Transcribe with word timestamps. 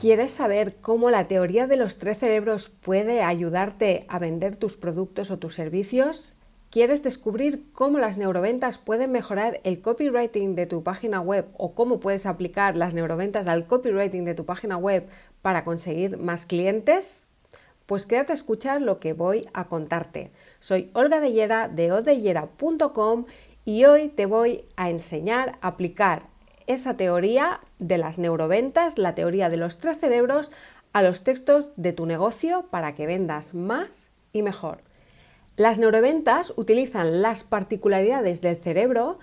¿Quieres 0.00 0.30
saber 0.30 0.76
cómo 0.76 1.10
la 1.10 1.28
teoría 1.28 1.66
de 1.66 1.76
los 1.76 1.98
tres 1.98 2.16
cerebros 2.16 2.70
puede 2.70 3.20
ayudarte 3.20 4.06
a 4.08 4.18
vender 4.18 4.56
tus 4.56 4.78
productos 4.78 5.30
o 5.30 5.38
tus 5.38 5.54
servicios? 5.54 6.36
¿Quieres 6.70 7.02
descubrir 7.02 7.70
cómo 7.74 7.98
las 7.98 8.16
neuroventas 8.16 8.78
pueden 8.78 9.12
mejorar 9.12 9.60
el 9.62 9.82
copywriting 9.82 10.54
de 10.54 10.64
tu 10.64 10.82
página 10.82 11.20
web 11.20 11.48
o 11.58 11.74
cómo 11.74 12.00
puedes 12.00 12.24
aplicar 12.24 12.78
las 12.78 12.94
neuroventas 12.94 13.46
al 13.46 13.66
copywriting 13.66 14.24
de 14.24 14.32
tu 14.32 14.46
página 14.46 14.78
web 14.78 15.06
para 15.42 15.64
conseguir 15.64 16.16
más 16.16 16.46
clientes? 16.46 17.26
Pues 17.84 18.06
quédate 18.06 18.32
a 18.32 18.36
escuchar 18.36 18.80
lo 18.80 19.00
que 19.00 19.12
voy 19.12 19.46
a 19.52 19.68
contarte. 19.68 20.30
Soy 20.60 20.90
Olga 20.94 21.20
Deyera 21.20 21.68
de 21.68 21.92
odeyera.com 21.92 23.26
y 23.66 23.84
hoy 23.84 24.08
te 24.08 24.24
voy 24.24 24.64
a 24.76 24.88
enseñar 24.88 25.58
a 25.60 25.68
aplicar 25.68 26.22
esa 26.72 26.96
teoría 26.96 27.60
de 27.78 27.98
las 27.98 28.18
neuroventas, 28.18 28.96
la 28.96 29.14
teoría 29.14 29.50
de 29.50 29.56
los 29.56 29.78
tres 29.78 29.98
cerebros, 29.98 30.52
a 30.92 31.02
los 31.02 31.24
textos 31.24 31.72
de 31.76 31.92
tu 31.92 32.06
negocio 32.06 32.66
para 32.70 32.94
que 32.94 33.06
vendas 33.06 33.54
más 33.54 34.10
y 34.32 34.42
mejor. 34.42 34.78
Las 35.56 35.78
neuroventas 35.78 36.52
utilizan 36.56 37.22
las 37.22 37.42
particularidades 37.42 38.40
del 38.40 38.56
cerebro 38.56 39.18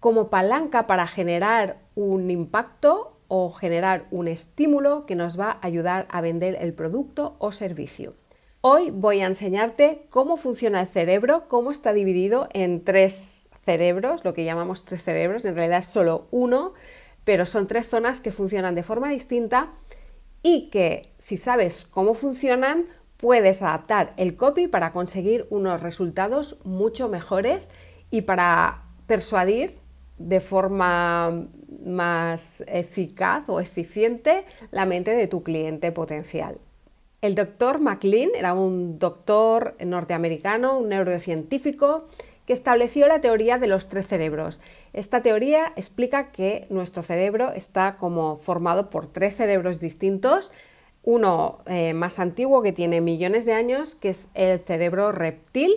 como 0.00 0.28
palanca 0.28 0.86
para 0.86 1.06
generar 1.06 1.78
un 1.94 2.30
impacto 2.30 3.16
o 3.28 3.50
generar 3.50 4.06
un 4.10 4.28
estímulo 4.28 5.06
que 5.06 5.16
nos 5.16 5.40
va 5.40 5.52
a 5.52 5.66
ayudar 5.66 6.06
a 6.10 6.20
vender 6.20 6.58
el 6.60 6.74
producto 6.74 7.36
o 7.38 7.52
servicio. 7.52 8.14
Hoy 8.60 8.90
voy 8.90 9.20
a 9.20 9.26
enseñarte 9.26 10.06
cómo 10.10 10.36
funciona 10.36 10.82
el 10.82 10.86
cerebro, 10.86 11.48
cómo 11.48 11.70
está 11.70 11.92
dividido 11.92 12.48
en 12.52 12.84
tres 12.84 13.41
cerebros, 13.64 14.24
lo 14.24 14.34
que 14.34 14.44
llamamos 14.44 14.84
tres 14.84 15.02
cerebros, 15.02 15.44
en 15.44 15.54
realidad 15.54 15.78
es 15.78 15.86
solo 15.86 16.26
uno, 16.30 16.72
pero 17.24 17.46
son 17.46 17.66
tres 17.66 17.88
zonas 17.88 18.20
que 18.20 18.32
funcionan 18.32 18.74
de 18.74 18.82
forma 18.82 19.10
distinta 19.10 19.70
y 20.42 20.70
que 20.70 21.12
si 21.18 21.36
sabes 21.36 21.86
cómo 21.86 22.14
funcionan, 22.14 22.86
puedes 23.16 23.62
adaptar 23.62 24.14
el 24.16 24.36
copy 24.36 24.66
para 24.66 24.92
conseguir 24.92 25.46
unos 25.50 25.80
resultados 25.80 26.58
mucho 26.64 27.08
mejores 27.08 27.70
y 28.10 28.22
para 28.22 28.82
persuadir 29.06 29.78
de 30.18 30.40
forma 30.40 31.46
más 31.84 32.64
eficaz 32.66 33.48
o 33.48 33.60
eficiente 33.60 34.44
la 34.70 34.86
mente 34.86 35.12
de 35.12 35.26
tu 35.26 35.42
cliente 35.42 35.92
potencial. 35.92 36.58
El 37.20 37.36
doctor 37.36 37.78
McLean 37.80 38.30
era 38.36 38.52
un 38.54 38.98
doctor 38.98 39.76
norteamericano, 39.78 40.78
un 40.78 40.88
neurocientífico 40.88 42.08
que 42.46 42.52
estableció 42.52 43.06
la 43.06 43.20
teoría 43.20 43.58
de 43.58 43.68
los 43.68 43.88
tres 43.88 44.06
cerebros. 44.06 44.60
Esta 44.92 45.22
teoría 45.22 45.72
explica 45.76 46.32
que 46.32 46.66
nuestro 46.70 47.02
cerebro 47.02 47.52
está 47.52 47.96
como 47.96 48.36
formado 48.36 48.90
por 48.90 49.06
tres 49.06 49.36
cerebros 49.36 49.80
distintos, 49.80 50.50
uno 51.04 51.58
eh, 51.66 51.94
más 51.94 52.18
antiguo 52.18 52.62
que 52.62 52.72
tiene 52.72 53.00
millones 53.00 53.44
de 53.44 53.52
años, 53.52 53.94
que 53.94 54.10
es 54.10 54.28
el 54.34 54.60
cerebro 54.60 55.12
reptil, 55.12 55.72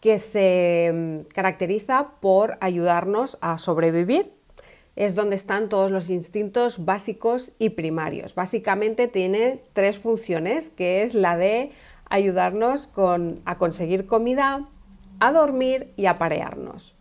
que 0.00 0.18
se 0.18 0.90
mm, 0.92 1.32
caracteriza 1.32 2.10
por 2.20 2.58
ayudarnos 2.60 3.38
a 3.40 3.58
sobrevivir. 3.58 4.30
Es 4.94 5.14
donde 5.14 5.36
están 5.36 5.70
todos 5.70 5.90
los 5.90 6.10
instintos 6.10 6.84
básicos 6.84 7.52
y 7.58 7.70
primarios. 7.70 8.34
Básicamente 8.34 9.08
tiene 9.08 9.62
tres 9.72 9.98
funciones, 9.98 10.68
que 10.68 11.02
es 11.02 11.14
la 11.14 11.38
de 11.38 11.70
ayudarnos 12.10 12.92
a 13.46 13.56
conseguir 13.56 14.06
comida, 14.06 14.68
a 15.22 15.30
dormir 15.30 15.92
y 15.96 16.06
a 16.06 16.18
parearnos. 16.18 16.96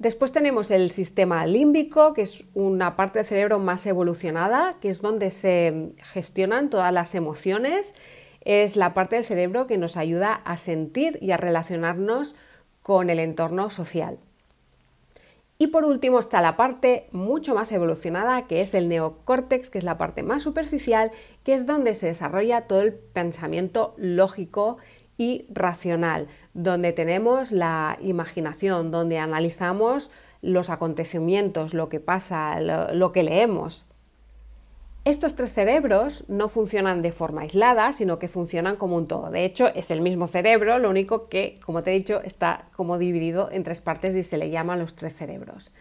Después 0.00 0.32
tenemos 0.32 0.72
el 0.72 0.90
sistema 0.90 1.46
límbico, 1.46 2.12
que 2.12 2.22
es 2.22 2.44
una 2.54 2.96
parte 2.96 3.20
del 3.20 3.26
cerebro 3.26 3.60
más 3.60 3.86
evolucionada, 3.86 4.76
que 4.80 4.90
es 4.90 5.00
donde 5.00 5.30
se 5.30 5.94
gestionan 6.12 6.70
todas 6.70 6.92
las 6.92 7.14
emociones. 7.14 7.94
Es 8.40 8.76
la 8.76 8.94
parte 8.94 9.14
del 9.14 9.24
cerebro 9.24 9.68
que 9.68 9.78
nos 9.78 9.96
ayuda 9.96 10.32
a 10.32 10.56
sentir 10.56 11.18
y 11.22 11.30
a 11.30 11.36
relacionarnos 11.36 12.34
con 12.82 13.10
el 13.10 13.20
entorno 13.20 13.70
social. 13.70 14.18
Y 15.58 15.68
por 15.68 15.84
último 15.84 16.18
está 16.18 16.42
la 16.42 16.56
parte 16.56 17.06
mucho 17.12 17.54
más 17.54 17.70
evolucionada, 17.70 18.46
que 18.48 18.60
es 18.60 18.74
el 18.74 18.88
neocórtex, 18.88 19.70
que 19.70 19.78
es 19.78 19.84
la 19.84 19.96
parte 19.96 20.22
más 20.22 20.42
superficial, 20.42 21.12
que 21.44 21.54
es 21.54 21.64
donde 21.64 21.94
se 21.94 22.08
desarrolla 22.08 22.66
todo 22.66 22.82
el 22.82 22.92
pensamiento 22.92 23.94
lógico 23.96 24.78
y 25.18 25.46
racional, 25.48 26.28
donde 26.54 26.92
tenemos 26.92 27.52
la 27.52 27.98
imaginación, 28.00 28.90
donde 28.90 29.18
analizamos 29.18 30.10
los 30.42 30.70
acontecimientos, 30.70 31.74
lo 31.74 31.88
que 31.88 32.00
pasa, 32.00 32.60
lo, 32.60 33.12
que 33.12 33.22
leemos. 33.22 33.86
Estos 35.04 35.36
tres 35.36 35.52
cerebros 35.52 36.24
no 36.28 36.48
funcionan 36.48 37.00
de 37.00 37.12
forma 37.12 37.42
aislada, 37.42 37.92
sino 37.92 38.18
que 38.18 38.28
funcionan 38.28 38.76
como 38.76 38.96
un 38.96 39.06
todo. 39.06 39.30
De 39.30 39.44
hecho, 39.44 39.68
es 39.68 39.90
el 39.90 40.00
mismo 40.00 40.26
cerebro, 40.26 40.78
lo 40.78 40.90
único 40.90 41.28
que, 41.28 41.60
como 41.64 41.82
te 41.82 41.92
he 41.92 41.98
dicho, 41.98 42.20
está 42.22 42.64
como 42.74 42.98
dividido 42.98 43.48
en 43.52 43.62
tres 43.62 43.80
partes 43.80 44.16
y 44.16 44.22
se 44.22 44.36
le 44.36 44.50
llaman 44.50 44.80
los 44.80 44.96
tres 44.96 45.14
cerebros. 45.14 45.72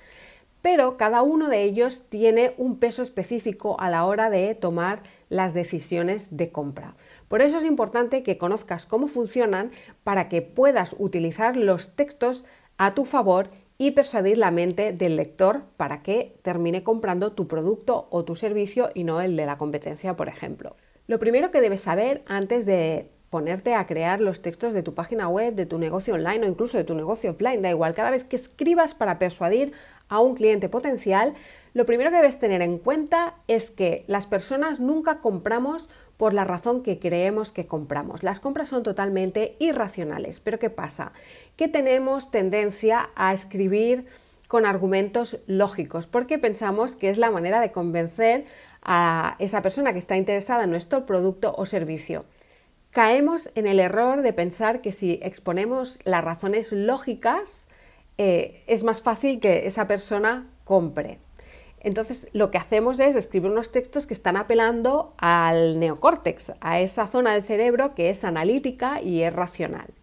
Pero 0.61 0.97
cada 0.97 1.21
uno 1.21 1.47
de 1.47 1.63
ellos 1.63 2.05
tiene 2.09 2.53
un 2.57 2.77
peso 2.77 3.03
específico 3.03 3.79
a 3.79 3.91
la 3.91 4.05
hora 4.05 4.31
de 4.31 4.55
tomar 4.55 5.03
las 5.29 5.53
decisiones 5.53 6.37
de 6.37 6.51
compra. 6.51 6.95
Por 7.27 7.41
eso 7.41 7.57
es 7.57 7.65
importante 7.65 8.23
que 8.23 8.37
conozcas 8.37 8.85
cómo 8.85 9.07
funcionan 9.07 9.71
para 10.03 10.29
que 10.29 10.41
puedas 10.41 10.95
utilizar 10.99 11.57
los 11.57 11.95
textos 11.95 12.45
a 12.77 12.93
tu 12.93 13.05
favor 13.05 13.49
y 13.77 13.91
persuadir 13.91 14.37
la 14.37 14.51
mente 14.51 14.93
del 14.93 15.15
lector 15.17 15.63
para 15.75 16.01
que 16.01 16.35
termine 16.43 16.83
comprando 16.83 17.33
tu 17.33 17.47
producto 17.47 18.07
o 18.09 18.23
tu 18.23 18.35
servicio 18.35 18.89
y 18.93 19.03
no 19.03 19.21
el 19.21 19.35
de 19.35 19.45
la 19.45 19.57
competencia, 19.57 20.15
por 20.15 20.29
ejemplo. 20.29 20.75
Lo 21.07 21.19
primero 21.19 21.51
que 21.51 21.61
debes 21.61 21.81
saber 21.81 22.23
antes 22.25 22.65
de 22.65 23.09
ponerte 23.29 23.73
a 23.75 23.85
crear 23.85 24.21
los 24.21 24.41
textos 24.41 24.73
de 24.73 24.81
tu 24.81 24.93
página 24.93 25.27
web, 25.27 25.55
de 25.55 25.65
tu 25.65 25.77
negocio 25.77 26.13
online 26.13 26.45
o 26.45 26.49
incluso 26.49 26.77
de 26.77 26.85
tu 26.85 26.95
negocio 26.95 27.31
offline, 27.31 27.61
da 27.61 27.69
igual, 27.69 27.93
cada 27.93 28.11
vez 28.11 28.23
que 28.23 28.37
escribas 28.37 28.93
para 28.93 29.19
persuadir 29.19 29.73
a 30.07 30.19
un 30.19 30.35
cliente 30.35 30.69
potencial, 30.69 31.33
lo 31.73 31.85
primero 31.85 32.11
que 32.11 32.17
debes 32.17 32.39
tener 32.39 32.61
en 32.61 32.77
cuenta 32.77 33.35
es 33.47 33.71
que 33.71 34.05
las 34.07 34.25
personas 34.25 34.79
nunca 34.79 35.19
compramos 35.19 35.89
por 36.17 36.33
la 36.33 36.45
razón 36.45 36.83
que 36.83 36.99
creemos 36.99 37.51
que 37.51 37.67
compramos. 37.67 38.23
Las 38.23 38.39
compras 38.39 38.69
son 38.69 38.83
totalmente 38.83 39.55
irracionales. 39.59 40.39
Pero 40.39 40.59
¿qué 40.59 40.69
pasa? 40.69 41.11
Que 41.55 41.67
tenemos 41.67 42.31
tendencia 42.31 43.09
a 43.15 43.33
escribir 43.33 44.05
con 44.47 44.65
argumentos 44.65 45.39
lógicos 45.47 46.07
porque 46.07 46.37
pensamos 46.37 46.95
que 46.95 47.09
es 47.09 47.17
la 47.17 47.31
manera 47.31 47.59
de 47.59 47.71
convencer 47.71 48.45
a 48.81 49.35
esa 49.39 49.61
persona 49.61 49.93
que 49.93 49.99
está 49.99 50.15
interesada 50.15 50.63
en 50.63 50.71
nuestro 50.71 51.05
producto 51.05 51.53
o 51.57 51.65
servicio. 51.65 52.25
Caemos 52.91 53.49
en 53.55 53.67
el 53.67 53.79
error 53.79 54.21
de 54.21 54.31
pensar 54.31 54.81
que 54.81 54.91
si 54.91 55.19
exponemos 55.21 55.99
las 56.05 56.23
razones 56.23 56.71
lógicas 56.71 57.67
eh, 58.17 58.63
es 58.67 58.83
más 58.83 59.01
fácil 59.01 59.39
que 59.39 59.67
esa 59.67 59.87
persona 59.87 60.47
compre. 60.63 61.19
Entonces, 61.85 62.29
lo 62.33 62.49
que 62.49 62.57
hacemos 62.57 62.99
es 62.99 63.15
escribir 63.15 63.51
unos 63.51 63.71
textos 63.71 64.07
que 64.07 64.15
están 64.15 64.37
apelando 64.37 65.13
al 65.17 65.79
neocórtex, 65.79 66.53
a 66.59 66.79
esa 66.79 67.05
zona 67.05 67.33
del 67.33 67.43
cerebro 67.43 67.93
que 67.93 68.09
es 68.09 68.23
analítica 68.23 69.03
y 69.03 69.21
es 69.21 69.31
racional. 69.31 69.93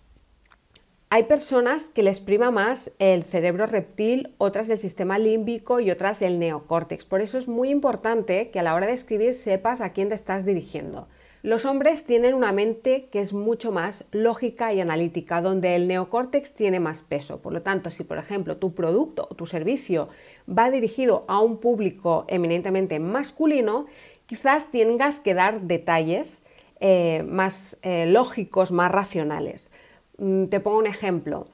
Hay 1.10 1.24
personas 1.24 1.88
que 1.88 2.04
les 2.04 2.20
prima 2.20 2.52
más 2.52 2.92
el 3.00 3.24
cerebro 3.24 3.66
reptil, 3.66 4.32
otras 4.38 4.70
el 4.70 4.78
sistema 4.78 5.18
límbico 5.18 5.80
y 5.80 5.90
otras 5.90 6.22
el 6.22 6.38
neocórtex. 6.38 7.04
Por 7.04 7.20
eso 7.20 7.36
es 7.36 7.48
muy 7.48 7.70
importante 7.70 8.50
que 8.50 8.60
a 8.60 8.62
la 8.62 8.76
hora 8.76 8.86
de 8.86 8.92
escribir 8.92 9.34
sepas 9.34 9.80
a 9.80 9.92
quién 9.92 10.08
te 10.08 10.14
estás 10.14 10.44
dirigiendo. 10.44 11.08
Los 11.42 11.64
hombres 11.66 12.04
tienen 12.06 12.34
una 12.34 12.52
mente 12.52 13.08
que 13.10 13.20
es 13.20 13.32
mucho 13.32 13.72
más 13.72 14.04
lógica 14.12 14.72
y 14.72 14.80
analítica, 14.80 15.42
donde 15.42 15.74
el 15.74 15.88
neocórtex 15.88 16.54
tiene 16.54 16.78
más 16.78 17.02
peso. 17.02 17.42
Por 17.42 17.52
lo 17.52 17.62
tanto, 17.62 17.90
si 17.90 18.04
por 18.04 18.18
ejemplo 18.18 18.58
tu 18.58 18.74
producto 18.74 19.26
o 19.28 19.34
tu 19.34 19.44
servicio 19.46 20.08
va 20.48 20.70
dirigido 20.70 21.24
a 21.26 21.40
un 21.40 21.58
público 21.58 22.26
eminentemente 22.28 23.00
masculino, 23.00 23.86
quizás 24.26 24.70
tengas 24.70 25.18
que 25.18 25.34
dar 25.34 25.62
detalles 25.62 26.44
eh, 26.78 27.24
más 27.28 27.80
eh, 27.82 28.06
lógicos, 28.06 28.70
más 28.70 28.92
racionales. 28.92 29.72
Mm, 30.18 30.44
te 30.44 30.60
pongo 30.60 30.78
un 30.78 30.86
ejemplo. 30.86 31.48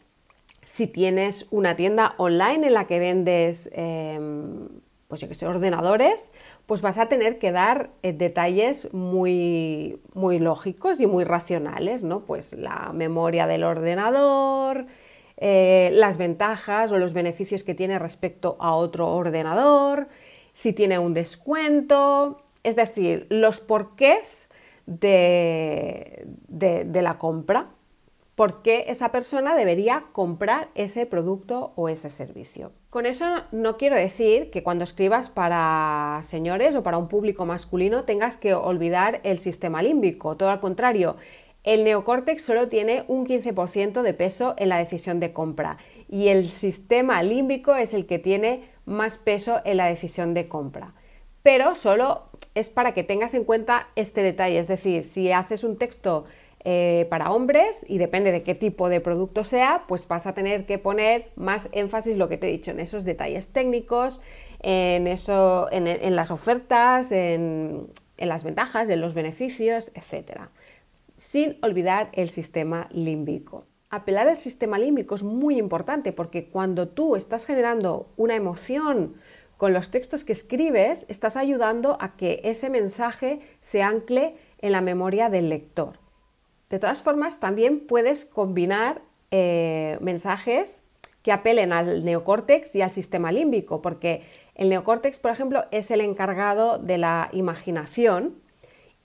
Si 0.67 0.87
tienes 0.87 1.47
una 1.51 1.77
tienda 1.77 2.15
online 2.19 2.67
en 2.67 2.75
la 2.75 2.87
que 2.87 2.99
vendes 2.99 3.71
em, 3.73 4.69
pues 5.27 5.39
que 5.39 5.47
ordenadores, 5.47 6.33
pues 6.67 6.81
vas 6.81 6.99
a 6.99 7.07
tener 7.07 7.39
que 7.39 7.53
dar 7.53 7.91
eh, 8.03 8.13
detalles 8.13 8.93
muy, 8.93 10.01
muy 10.15 10.39
lógicos 10.39 11.01
y 11.01 11.07
muy 11.07 11.25
racionales, 11.25 12.05
¿no? 12.05 12.21
Pues 12.21 12.53
la 12.53 12.93
memoria 12.93 13.47
del 13.47 13.65
ordenador, 13.65 14.87
eh, 15.37 15.91
las 15.93 16.19
ventajas 16.19 16.93
o 16.93 16.99
los 16.99 17.13
beneficios 17.13 17.65
que 17.65 17.75
tiene 17.75 17.99
respecto 17.99 18.57
a 18.61 18.75
otro 18.75 19.09
ordenador, 19.09 20.09
si 20.53 20.73
tiene 20.73 20.99
un 20.99 21.15
descuento, 21.15 22.43
es 22.63 22.77
decir, 22.77 23.27
los 23.31 23.61
porqués 23.61 24.49
de, 24.87 26.27
de 26.49 27.03
la 27.03 27.19
compra 27.19 27.71
por 28.39 28.63
qué 28.63 28.85
esa 28.87 29.11
persona 29.11 29.57
debería 29.57 30.05
comprar 30.13 30.69
ese 30.77 31.07
producto 31.07 31.73
o 31.75 31.89
ese 31.89 32.09
servicio. 32.09 32.71
Con 32.89 33.05
eso 33.05 33.27
no 33.51 33.77
quiero 33.77 33.97
decir 33.97 34.53
que 34.53 34.63
cuando 34.63 34.85
escribas 34.85 35.29
para 35.29 36.21
señores 36.23 36.77
o 36.77 36.85
para 36.85 36.99
un 36.99 37.09
público 37.09 37.47
masculino 37.47 38.05
tengas 38.05 38.37
que 38.37 38.55
olvidar 38.55 39.19
el 39.25 39.39
sistema 39.39 39.83
límbico, 39.83 40.37
todo 40.37 40.51
al 40.51 40.61
contrario. 40.61 41.17
El 41.65 41.83
neocórtex 41.83 42.41
solo 42.41 42.69
tiene 42.69 43.03
un 43.09 43.27
15% 43.27 44.03
de 44.03 44.15
peso 44.15 44.55
en 44.57 44.69
la 44.69 44.79
decisión 44.79 45.19
de 45.19 45.33
compra 45.33 45.77
y 46.09 46.29
el 46.29 46.47
sistema 46.47 47.21
límbico 47.25 47.75
es 47.75 47.93
el 47.93 48.07
que 48.07 48.21
tiene 48.21 48.71
más 48.85 49.19
peso 49.19 49.61
en 49.65 49.79
la 49.79 49.87
decisión 49.87 50.33
de 50.33 50.47
compra. 50.47 50.95
Pero 51.43 51.75
solo 51.75 52.23
es 52.55 52.71
para 52.71 52.95
que 52.95 53.03
tengas 53.03 53.35
en 53.35 53.43
cuenta 53.43 53.89
este 53.97 54.23
detalle, 54.23 54.61
es 54.61 54.69
decir, 54.69 55.03
si 55.03 55.33
haces 55.33 55.65
un 55.65 55.77
texto 55.77 56.25
eh, 56.65 57.07
para 57.09 57.31
hombres 57.31 57.87
y 57.89 57.99
depende 57.99 58.33
de 58.33 58.43
qué 58.43 58.55
tipo 58.55 58.89
de 58.89 59.01
producto 59.01 59.45
sea, 59.45 59.85
pues 59.87 60.07
vas 60.09 60.27
a 60.27 60.35
tener 60.35 60.67
que 60.67 60.79
poner 60.79 61.31
más 61.37 61.69
énfasis, 61.73 62.17
lo 62.17 62.29
que 62.29 62.37
te 62.37 62.49
he 62.49 62.53
dicho, 62.53 62.73
en 62.73 62.81
esos 62.81 63.05
detalles 63.05 63.49
técnicos, 63.49 64.23
en, 64.61 65.07
eso, 65.07 65.69
en, 65.71 66.17
las 66.17 66.31
ofertas, 66.31 67.13
en, 67.13 67.87
en 68.17 68.29
las 68.29 68.43
ventajas, 68.43 68.89
en 68.89 69.01
los 69.01 69.15
beneficios, 69.15 69.93
etc. 69.95 70.49
Sin 71.17 71.59
olvidar 71.63 72.09
el 72.13 72.29
sistema 72.29 72.89
límbico. 72.91 73.65
Apelar 73.91 74.29
al 74.29 74.37
sistema 74.37 74.79
límbico 74.79 75.15
es 75.15 75.23
muy 75.23 75.59
importante 75.59 76.13
porque 76.13 76.49
cuando 76.49 76.89
tú 76.89 77.17
estás 77.17 77.47
generando 77.47 78.11
una 78.17 78.35
emoción 78.35 79.15
con 79.57 79.73
los 79.73 79.91
textos 79.91 80.25
que 80.25 80.33
escribes, 80.33 81.07
estás 81.09 81.37
ayudando 81.37 81.97
a 82.01 82.17
que 82.17 82.41
ese 82.45 82.69
mensaje 82.69 83.41
se 83.61 83.83
ancle 83.83 84.37
en 84.59 84.73
la 84.73 84.81
memoria 84.81 85.31
del 85.31 85.49
lector. 85.49 85.99
De 86.71 86.79
todas 86.79 87.03
formas, 87.03 87.41
también 87.41 87.81
puedes 87.81 88.27
combinar 88.27 89.03
eh, 89.31 89.99
mensajes 90.01 90.85
que 91.23 91.33
apelen 91.33 91.73
al 91.73 92.05
neocórtex 92.05 92.75
y 92.75 92.83
al 92.83 92.91
sistema 92.91 93.33
límbico, 93.33 93.83
porque 93.83 94.23
el 94.55 94.69
neocórtex, 94.69 95.19
por 95.19 95.31
ejemplo, 95.31 95.65
es 95.71 95.91
el 95.91 96.01
encargado 96.01 96.79
de 96.79 96.99
la 96.99 97.31
imaginación 97.33 98.35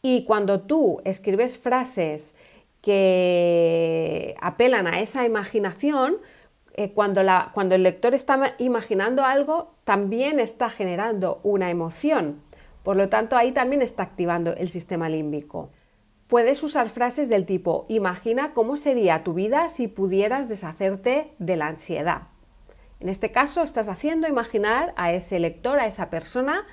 y 0.02 0.26
cuando 0.26 0.62
tú 0.62 1.02
escribes 1.06 1.58
frases 1.58 2.36
que 2.82 4.36
apelan 4.42 4.88
a 4.88 5.00
esa 5.00 5.26
imaginación, 5.26 6.18
eh, 6.74 6.92
cuando, 6.92 7.22
cuando 7.54 7.76
el 7.76 7.84
lector 7.84 8.14
está 8.14 8.56
imaginando 8.58 9.24
algo, 9.24 9.74
también 9.86 10.40
está 10.40 10.70
generando 10.70 11.40
una 11.44 11.70
emoción. 11.70 12.42
Por 12.84 12.98
lo 12.98 13.08
tanto, 13.10 13.38
ahí 13.38 13.54
también 13.54 13.82
está 13.82 14.04
activando 14.04 14.54
el 14.56 14.68
sistema 14.70 15.08
límbico. 15.08 15.70
Puedes 16.34 16.64
usar 16.64 16.90
frases 16.90 17.30
del 17.30 17.46
tipo, 17.46 17.86
imagina 17.90 18.56
cómo 18.56 18.76
sería 18.76 19.24
tu 19.24 19.36
vida 19.36 19.70
si 19.70 19.88
pudieras 19.88 20.50
deshacerte 20.50 21.30
de 21.38 21.56
la 21.56 21.68
ansiedad. 21.68 22.24
En 23.00 23.08
este 23.08 23.32
caso, 23.32 23.62
estás 23.62 23.88
haciendo 23.88 24.28
imaginar 24.28 24.96
a 24.98 25.14
ese 25.14 25.40
lector, 25.40 25.80
a 25.80 25.86
esa 25.86 26.10
persona, 26.10 26.66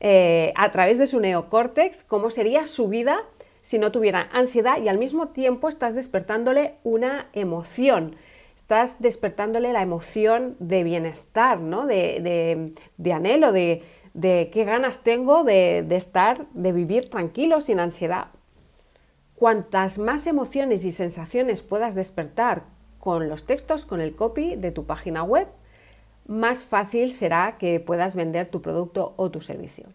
eh, 0.00 0.52
a 0.56 0.72
través 0.72 0.98
de 0.98 1.06
su 1.06 1.20
neocórtex, 1.20 2.02
cómo 2.02 2.32
sería 2.32 2.66
su 2.66 2.88
vida 2.88 3.22
si 3.60 3.78
no 3.78 3.92
tuviera 3.92 4.28
ansiedad 4.32 4.82
y 4.82 4.88
al 4.88 4.98
mismo 4.98 5.28
tiempo 5.28 5.68
estás 5.68 5.94
despertándole 5.94 6.74
una 6.82 7.28
emoción. 7.34 8.16
Estás 8.56 9.00
despertándole 9.00 9.72
la 9.72 9.82
emoción 9.82 10.56
de 10.58 10.82
bienestar, 10.82 11.60
¿no? 11.60 11.86
de, 11.86 12.74
anhelo, 13.14 13.52
de, 13.52 13.84
qué 14.20 14.64
ganas 14.64 15.04
tengo 15.04 15.44
de, 15.44 15.84
de 15.86 15.94
estar, 15.94 16.48
de 16.48 16.72
vivir 16.72 17.10
tranquilo, 17.10 17.60
sin 17.60 17.78
ansiedad. 17.78 18.30
Cuantas 19.38 19.98
más 19.98 20.26
emociones 20.26 20.84
y 20.84 20.90
sensaciones 20.90 21.62
puedas 21.62 21.94
despertar 21.94 22.64
con 22.98 23.28
los 23.28 23.46
textos, 23.46 23.86
con 23.86 24.00
el 24.00 24.16
copy 24.16 24.56
de 24.56 24.72
tu 24.72 24.84
página 24.84 25.22
web, 25.22 25.46
más 26.26 26.64
fácil 26.64 27.12
será 27.12 27.56
que 27.56 27.78
puedas 27.78 28.16
vender 28.16 28.48
tu 28.48 28.60
producto 28.60 29.14
o 29.16 29.30
tu 29.30 29.40
servicio. 29.40 29.86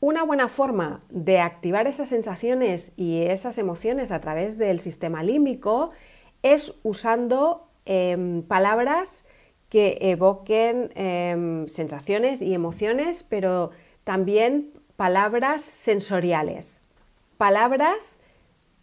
Una 0.00 0.24
buena 0.24 0.48
forma 0.48 1.00
de 1.10 1.38
activar 1.38 1.86
esas 1.86 2.08
sensaciones 2.08 2.92
y 2.96 3.22
esas 3.22 3.58
emociones 3.58 4.10
a 4.10 4.20
través 4.20 4.58
del 4.58 4.80
sistema 4.80 5.22
límbico 5.22 5.90
es 6.42 6.74
usando 6.82 7.68
em, 7.84 8.42
palabras 8.42 9.26
que 9.68 9.98
evoquen 10.00 10.90
em, 10.96 11.68
sensaciones 11.68 12.42
y 12.42 12.52
emociones, 12.52 13.22
pero 13.22 13.70
también 14.02 14.72
palabras 14.96 15.62
sensoriales. 15.62 16.80
Palabras 17.36 18.18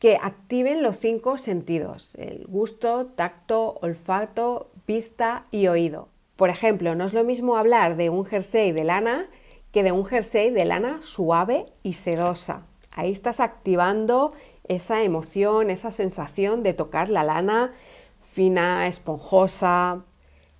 que 0.06 0.19
activen 0.22 0.84
los 0.84 1.00
cinco 1.00 1.40
sentidos, 1.40 2.13
el 2.13 2.46
gusto, 2.46 3.07
tacto, 3.07 3.80
olfato, 3.81 4.69
vista 4.86 5.46
y 5.50 5.66
oído. 5.66 6.10
Por 6.36 6.52
ejemplo, 6.52 6.94
no 6.94 7.06
es 7.06 7.16
lo 7.16 7.24
mismo 7.24 7.57
hablar 7.57 7.98
de 7.98 8.12
un 8.12 8.24
jersey 8.24 8.72
de 8.72 8.84
lana 8.84 9.25
que 9.72 9.81
de 9.81 9.92
un 9.92 10.06
jersey 10.06 10.52
de 10.52 10.63
lana 10.63 11.00
suave 11.02 11.66
y 11.81 11.94
sedosa. 11.94 12.68
Ahí 12.92 13.12
estás 13.12 13.40
activando 13.40 14.31
esa 14.68 15.02
emoción, 15.02 15.72
esa 15.72 15.90
sensación 15.90 16.62
de 16.62 16.74
tocar 16.74 17.10
la 17.10 17.24
lana 17.24 17.74
fina, 18.22 18.86
esponjosa. 18.86 20.04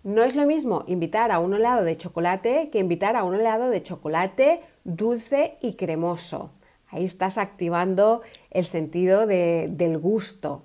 No 0.03 0.24
es 0.24 0.36
lo 0.36 0.48
mismo 0.48 0.86
invitar 0.88 1.31
a 1.31 1.38
un 1.38 1.53
helado 1.53 1.83
de 1.83 1.98
chocolate 1.98 2.71
que 2.71 2.80
invitar 2.80 3.15
a 3.15 3.24
un 3.24 3.36
helado 3.36 3.69
de 3.69 3.83
chocolate 3.83 4.62
dulce 4.86 5.59
y 5.62 5.75
cremoso. 5.75 6.50
Ahí 6.90 7.06
estás 7.06 7.38
activando 7.38 8.22
el 8.52 8.66
sentido 8.66 9.28
del 9.28 9.98
gusto. 9.98 10.62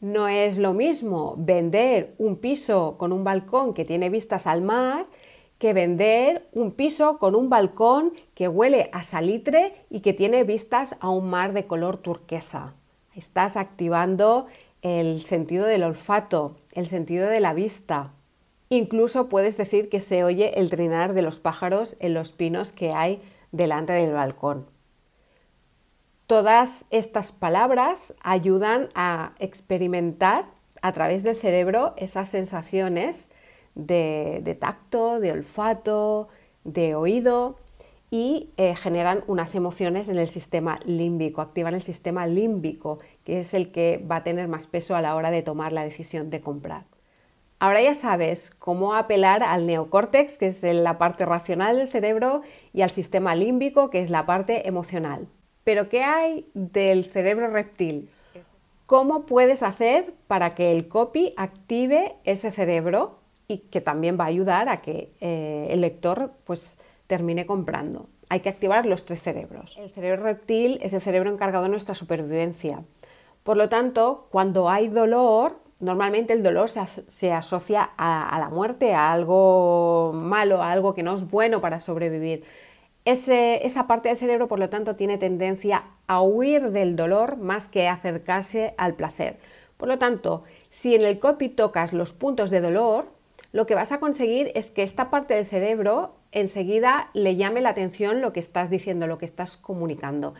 No 0.00 0.28
es 0.28 0.58
lo 0.58 0.74
mismo 0.74 1.34
vender 1.38 2.14
un 2.18 2.36
piso 2.36 2.96
con 2.98 3.12
un 3.12 3.24
balcón 3.24 3.74
que 3.74 3.84
tiene 3.84 4.10
vistas 4.10 4.46
al 4.46 4.62
mar 4.62 5.06
que 5.58 5.72
vender 5.72 6.48
un 6.52 6.70
piso 6.70 7.18
con 7.18 7.34
un 7.34 7.50
balcón 7.50 8.12
que 8.34 8.48
huele 8.48 8.90
a 8.92 9.02
salitre 9.02 9.72
y 9.90 10.00
que 10.00 10.14
tiene 10.14 10.44
vistas 10.44 10.96
a 11.00 11.10
un 11.10 11.28
mar 11.28 11.52
de 11.52 11.66
color 11.66 11.96
turquesa. 11.96 12.74
Estás 13.14 13.56
activando 13.56 14.46
el 14.82 15.20
sentido 15.20 15.66
del 15.66 15.82
olfato, 15.82 16.56
el 16.72 16.86
sentido 16.86 17.28
de 17.28 17.40
la 17.40 17.54
vista. 17.54 18.12
Incluso 18.68 19.28
puedes 19.28 19.56
decir 19.56 19.88
que 19.88 20.00
se 20.00 20.22
oye 20.22 20.60
el 20.60 20.70
trinar 20.70 21.14
de 21.14 21.22
los 21.22 21.40
pájaros 21.40 21.96
en 21.98 22.14
los 22.14 22.30
pinos 22.30 22.72
que 22.72 22.92
hay 22.92 23.20
delante 23.50 23.92
del 23.92 24.12
balcón. 24.12 24.66
Todas 26.28 26.84
estas 26.90 27.32
palabras 27.32 28.14
ayudan 28.20 28.90
a 28.94 29.32
experimentar 29.38 30.44
a 30.82 30.92
través 30.92 31.22
del 31.22 31.34
cerebro 31.34 31.94
esas 31.96 32.28
sensaciones 32.28 33.32
de, 33.74 34.54
tacto, 34.60 35.20
de 35.20 35.32
olfato, 35.32 36.28
de 36.64 36.94
oído 36.94 37.56
y 38.10 38.50
eh, 38.58 38.76
generan 38.76 39.24
unas 39.26 39.54
emociones 39.54 40.10
en 40.10 40.18
el 40.18 40.28
sistema 40.28 40.80
límbico, 40.84 41.40
activan 41.40 41.72
el 41.72 41.80
sistema 41.80 42.26
límbico, 42.26 42.98
que 43.24 43.38
es 43.38 43.54
el 43.54 43.72
que 43.72 43.96
va 44.06 44.16
a 44.16 44.22
tener 44.22 44.48
más 44.48 44.66
peso 44.66 44.96
a 44.96 45.00
la 45.00 45.16
hora 45.16 45.30
de 45.30 45.40
tomar 45.40 45.72
la 45.72 45.84
decisión 45.84 46.28
de 46.28 46.42
comprar. 46.42 46.84
Ahora 47.58 47.80
ya 47.80 47.94
sabes 47.94 48.50
cómo 48.50 48.94
apelar 48.94 49.42
al 49.42 49.66
neocórtex, 49.66 50.36
que 50.36 50.48
es 50.48 50.62
la 50.62 50.98
parte 50.98 51.24
racional 51.24 51.78
del 51.78 51.88
cerebro, 51.88 52.42
y 52.74 52.82
al 52.82 52.90
sistema 52.90 53.34
límbico, 53.34 53.88
que 53.88 54.02
es 54.02 54.10
la 54.10 54.26
parte 54.26 54.68
emocional. 54.68 55.26
Pero 55.68 55.90
¿qué 55.90 56.02
hay 56.02 56.46
del 56.54 57.04
cerebro 57.04 57.46
reptil? 57.48 58.08
¿Cómo 58.86 59.26
puedes 59.26 59.62
hacer 59.62 60.14
para 60.26 60.54
que 60.54 60.72
el 60.72 60.88
copy 60.88 61.34
active 61.36 62.14
ese 62.24 62.50
cerebro 62.50 63.18
y 63.48 63.58
que 63.58 63.82
también 63.82 64.18
va 64.18 64.24
a 64.24 64.28
ayudar 64.28 64.70
a 64.70 64.80
que 64.80 65.12
eh, 65.20 65.66
el 65.68 65.82
lector 65.82 66.30
pues, 66.44 66.78
termine 67.06 67.44
comprando? 67.44 68.06
Hay 68.30 68.40
que 68.40 68.48
activar 68.48 68.86
los 68.86 69.04
tres 69.04 69.20
cerebros. 69.20 69.76
El 69.76 69.90
cerebro 69.90 70.22
reptil 70.22 70.78
es 70.80 70.94
el 70.94 71.02
cerebro 71.02 71.30
encargado 71.30 71.64
de 71.64 71.68
nuestra 71.68 71.94
supervivencia. 71.94 72.82
Por 73.42 73.58
lo 73.58 73.68
tanto, 73.68 74.26
cuando 74.30 74.70
hay 74.70 74.88
dolor, 74.88 75.58
normalmente 75.80 76.32
el 76.32 76.42
dolor 76.42 76.70
se, 76.70 77.30
asocia 77.30 77.90
a 77.98 78.38
la 78.40 78.48
muerte, 78.48 78.94
a 78.94 79.12
algo 79.12 80.14
malo, 80.14 80.62
a 80.62 80.72
algo 80.72 80.94
que 80.94 81.02
no 81.02 81.14
es 81.14 81.28
bueno 81.28 81.60
para 81.60 81.78
sobrevivir 81.78 82.42
esa 83.12 83.86
parte 83.86 84.08
del 84.08 84.18
cerebro, 84.18 84.48
por 84.48 84.58
lo 84.58 84.68
tanto, 84.68 84.96
tiene 84.96 85.18
tendencia 85.18 85.84
a 86.06 86.20
huir 86.22 86.70
del 86.70 86.96
dolor 86.96 87.36
más 87.36 87.68
que 87.68 87.88
acercarse 87.88 88.74
al 88.76 88.94
placer. 88.94 89.36
Por 89.76 89.88
lo 89.88 89.98
tanto, 89.98 90.44
si 90.70 90.94
en 90.94 91.02
el 91.02 91.18
copy 91.18 91.48
tocas 91.48 91.92
los 91.92 92.12
puntos 92.12 92.50
de 92.50 92.60
dolor, 92.60 93.06
lo 93.52 93.66
que 93.66 93.74
vas 93.74 93.92
a 93.92 94.00
conseguir 94.00 94.52
es 94.54 94.70
que 94.70 94.82
esta 94.82 95.10
parte 95.10 95.34
del 95.34 95.46
cerebro 95.46 96.14
enseguida 96.32 97.10
le 97.14 97.36
llame 97.36 97.60
la 97.60 97.70
atención 97.70 98.20
lo 98.20 98.32
que 98.32 98.40
estás 98.40 98.70
diciendo, 98.70 99.06
lo 99.06 99.18
que 99.18 99.24
estás 99.24 99.56
comunicando. 99.56 100.34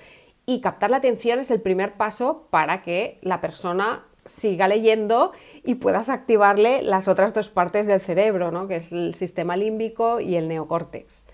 Y 0.44 0.60
captar 0.60 0.90
la 0.90 0.98
atención 0.98 1.38
es 1.38 1.50
el 1.50 1.60
primer 1.60 1.94
paso 1.94 2.46
para 2.50 2.82
que 2.82 3.18
la 3.22 3.40
persona 3.40 4.04
siga 4.24 4.68
leyendo 4.68 5.32
y 5.64 5.76
puedas 5.76 6.08
activarle 6.08 6.82
las 6.82 7.08
otras 7.08 7.32
dos 7.32 7.48
partes 7.48 7.86
del 7.86 8.00
cerebro, 8.00 8.50
¿no? 8.50 8.68
que 8.68 8.76
es 8.76 8.92
el 8.92 9.14
sistema 9.14 9.56
límbico 9.56 10.20
y 10.20 10.36
el 10.36 10.48
neocórtex. 10.48 11.26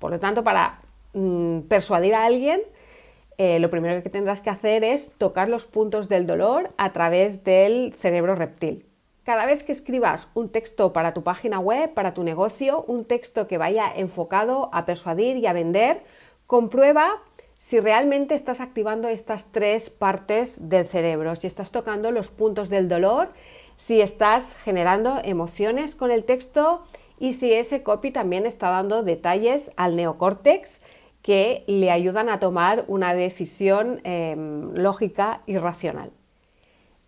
Por 0.00 0.10
lo 0.10 0.18
tanto, 0.18 0.42
para 0.42 0.80
mm, 1.12 1.60
persuadir 1.68 2.14
a 2.14 2.24
alguien, 2.24 2.60
eh, 3.38 3.60
lo 3.60 3.70
primero 3.70 4.02
que 4.02 4.10
tendrás 4.10 4.40
que 4.40 4.50
hacer 4.50 4.82
es 4.82 5.12
tocar 5.16 5.48
los 5.48 5.66
puntos 5.66 6.08
del 6.08 6.26
dolor 6.26 6.70
a 6.76 6.92
través 6.92 7.44
del 7.44 7.94
cerebro 7.96 8.34
reptil. 8.34 8.84
Cada 9.22 9.46
vez 9.46 9.62
que 9.62 9.72
escribas 9.72 10.28
un 10.34 10.48
texto 10.48 10.92
para 10.92 11.14
tu 11.14 11.22
página 11.22 11.60
web, 11.60 11.94
para 11.94 12.14
tu 12.14 12.24
negocio, 12.24 12.84
un 12.88 13.04
texto 13.04 13.46
que 13.46 13.58
vaya 13.58 13.92
enfocado 13.94 14.70
a 14.72 14.86
persuadir 14.86 15.36
y 15.36 15.46
a 15.46 15.52
vender, 15.52 16.02
comprueba 16.46 17.22
si 17.56 17.78
realmente 17.78 18.34
estás 18.34 18.60
activando 18.60 19.08
estas 19.08 19.52
tres 19.52 19.90
partes 19.90 20.68
del 20.68 20.86
cerebro, 20.86 21.36
si 21.36 21.46
estás 21.46 21.70
tocando 21.70 22.10
los 22.10 22.30
puntos 22.30 22.70
del 22.70 22.88
dolor, 22.88 23.28
si 23.76 24.00
estás 24.00 24.56
generando 24.56 25.20
emociones 25.22 25.94
con 25.94 26.10
el 26.10 26.24
texto 26.24 26.82
y 27.20 27.34
si 27.34 27.52
ese 27.52 27.84
copy 27.84 28.10
también 28.10 28.46
está 28.46 28.70
dando 28.70 29.04
detalles 29.04 29.70
al 29.76 29.94
neocórtex 29.94 30.80
que 31.22 31.64
le 31.66 31.90
ayudan 31.90 32.30
a 32.30 32.40
tomar 32.40 32.84
una 32.88 33.14
decisión 33.14 34.00
em, 34.04 34.72
lógica 34.74 35.42
y 35.46 35.58
racional. 35.58 36.10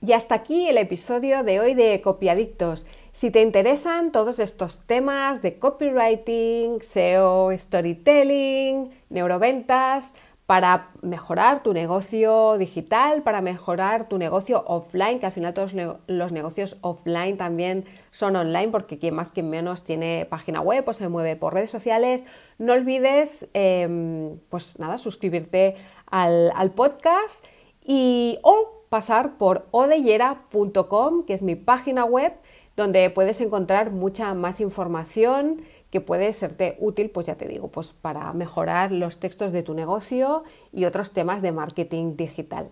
Y 0.05 0.13
hasta 0.13 0.35
aquí 0.35 0.69
el 0.69 0.77
episodio 0.77 1.43
de 1.43 1.61
hoy 1.61 1.75
de 1.75 2.01
Copiadictos. 2.03 2.87
Si 3.13 3.31
te 3.31 3.41
interesan 3.41 4.13
todos 4.13 4.39
estos 4.39 4.81
temas 4.81 5.41
de 5.41 5.59
copywriting, 5.59 6.83
SEO, 6.83 7.51
storytelling, 7.57 8.91
neuroventas, 9.09 10.15
para 10.47 10.91
mejorar 11.03 11.63
tu 11.63 11.73
negocio 11.73 12.59
digital, 12.59 13.23
para 13.23 13.41
mejorar 13.41 14.09
tu 14.09 14.19
negocio 14.19 14.65
offline, 14.67 15.21
que 15.21 15.27
al 15.27 15.33
final 15.33 15.55
todos 15.55 15.73
los 16.07 16.33
negocios 16.33 16.77
offline 16.81 17.37
también 17.37 17.85
son 18.11 18.35
online, 18.37 18.69
porque 18.69 18.99
quien 18.99 19.15
más, 19.15 19.31
quien 19.31 19.49
menos 19.49 19.85
tiene 19.85 20.27
página 20.29 20.61
web 20.61 20.85
o 20.87 20.93
se 20.93 21.09
mueve 21.09 21.37
por 21.37 21.55
redes 21.55 21.71
sociales. 21.71 22.25
No 22.59 22.73
olvides, 22.73 23.49
em, 23.55 24.39
pues 24.49 24.79
nada, 24.79 24.99
suscribirte 24.99 25.77
al, 26.11 26.53
al 26.57 26.73
podcast 26.73 27.47
y 27.85 28.39
o 28.43 28.85
pasar 28.89 29.39
por 29.39 29.67
odeyera.com, 29.71 31.25
que 31.25 31.35
es 31.35 31.43
mi 31.43 31.55
página 31.55 32.05
web, 32.05 32.35
donde 32.77 33.11
puedes 33.11 33.41
encontrar 33.41 33.91
mucha 33.91 34.35
más 34.35 34.61
información 34.61 35.63
que 35.93 36.01
puede 36.01 36.33
serte 36.33 36.79
útil, 36.81 37.11
pues 37.11 37.27
ya 37.27 37.35
te 37.37 37.47
digo, 37.47 37.69
pues 37.69 37.93
para 37.93 38.33
mejorar 38.33 38.91
los 38.91 39.21
textos 39.21 39.53
de 39.53 39.63
tu 39.63 39.75
negocio 39.75 40.43
y 40.73 40.87
otros 40.87 41.13
temas 41.13 41.43
de 41.43 41.53
marketing 41.53 42.17
digital. 42.17 42.71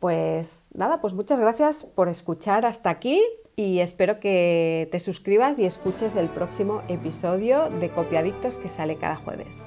Pues 0.00 0.66
nada, 0.74 1.00
pues 1.00 1.14
muchas 1.14 1.38
gracias 1.38 1.84
por 1.84 2.08
escuchar 2.08 2.66
hasta 2.66 2.90
aquí 2.90 3.22
y 3.54 3.78
espero 3.78 4.18
que 4.18 4.88
te 4.90 4.98
suscribas 4.98 5.60
y 5.60 5.64
escuches 5.64 6.16
el 6.16 6.26
próximo 6.26 6.82
episodio 6.88 7.70
de 7.70 7.88
Copiadictos 7.88 8.58
que 8.58 8.68
sale 8.68 8.96
cada 8.96 9.14
jueves. 9.14 9.66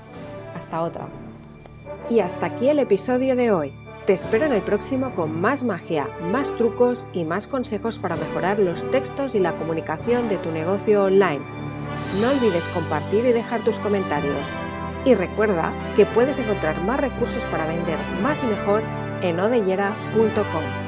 Hasta 0.54 0.82
otra. 0.82 1.08
Y 2.10 2.20
hasta 2.20 2.48
aquí 2.48 2.68
el 2.68 2.80
episodio 2.80 3.38
de 3.38 3.52
hoy. 3.54 3.74
Te 4.06 4.14
espero 4.14 4.46
en 4.46 4.54
el 4.54 4.62
próximo 4.62 5.16
con 5.16 5.40
más 5.40 5.64
magia, 5.64 6.10
más 6.32 6.56
trucos 6.58 7.06
y 7.14 7.24
más 7.24 7.48
consejos 7.48 7.98
para 7.98 8.18
mejorar 8.18 8.60
los 8.60 8.90
textos 8.92 9.36
y 9.36 9.40
la 9.40 9.54
comunicación 9.54 10.28
de 10.28 10.38
tu 10.38 10.52
negocio 10.52 11.06
online. 11.06 11.67
No 12.22 12.32
olvides 12.32 12.68
compartir 12.70 13.26
y 13.26 13.32
dejar 13.32 13.62
tus 13.62 13.78
comentarios. 13.80 14.48
Y 15.06 15.14
recuerda 15.14 15.72
que 15.96 16.06
puedes 16.06 16.40
encontrar 16.40 16.82
más 16.84 17.00
recursos 17.00 17.44
para 17.46 17.68
vender 17.68 17.98
más 18.22 18.42
y 18.44 18.48
mejor 18.48 18.82
en 19.22 19.40
odellera.com. 19.40 20.87